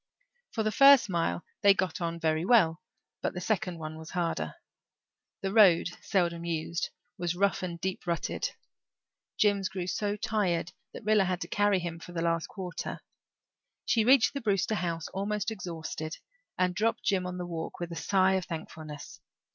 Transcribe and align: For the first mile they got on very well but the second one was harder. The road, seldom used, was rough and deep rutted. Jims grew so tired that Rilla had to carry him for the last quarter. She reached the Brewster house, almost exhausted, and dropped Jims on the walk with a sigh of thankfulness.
For 0.49 0.63
the 0.63 0.71
first 0.71 1.11
mile 1.11 1.43
they 1.61 1.75
got 1.75 2.01
on 2.01 2.19
very 2.19 2.43
well 2.43 2.81
but 3.21 3.35
the 3.35 3.39
second 3.39 3.77
one 3.77 3.99
was 3.99 4.09
harder. 4.09 4.55
The 5.41 5.53
road, 5.53 5.89
seldom 6.01 6.43
used, 6.43 6.89
was 7.19 7.35
rough 7.35 7.61
and 7.61 7.79
deep 7.79 8.07
rutted. 8.07 8.49
Jims 9.37 9.69
grew 9.69 9.85
so 9.85 10.17
tired 10.17 10.71
that 10.95 11.03
Rilla 11.03 11.25
had 11.25 11.39
to 11.41 11.47
carry 11.47 11.77
him 11.77 11.99
for 11.99 12.13
the 12.13 12.23
last 12.23 12.47
quarter. 12.47 13.01
She 13.85 14.03
reached 14.03 14.33
the 14.33 14.41
Brewster 14.41 14.73
house, 14.73 15.07
almost 15.09 15.51
exhausted, 15.51 16.17
and 16.57 16.73
dropped 16.73 17.03
Jims 17.03 17.27
on 17.27 17.37
the 17.37 17.45
walk 17.45 17.79
with 17.79 17.91
a 17.91 17.95
sigh 17.95 18.33
of 18.33 18.45
thankfulness. 18.45 19.19